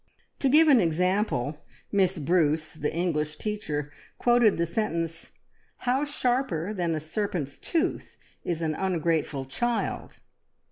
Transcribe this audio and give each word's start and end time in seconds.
To 0.39 0.49
give 0.49 0.67
an 0.67 0.79
example 0.81 1.63
Miss 1.91 2.17
Bruce, 2.17 2.73
the 2.73 2.91
English 2.91 3.35
teacher, 3.35 3.91
quoted 4.17 4.57
the 4.57 4.65
sentence, 4.65 5.29
"How 5.77 6.05
sharper 6.05 6.73
than 6.73 6.95
a 6.95 6.99
serpent's 6.99 7.59
tooth 7.59 8.17
is 8.43 8.63
an 8.63 8.73
ungrateful 8.73 9.45
child!" 9.45 10.17